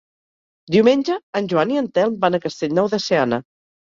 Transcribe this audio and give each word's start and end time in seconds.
Diumenge 0.75 1.17
en 1.41 1.49
Joan 1.51 1.73
i 1.75 1.77
en 1.83 1.91
Telm 1.99 2.17
van 2.25 2.37
a 2.37 2.41
Castellnou 2.47 2.89
de 2.95 3.01
Seana. 3.09 3.43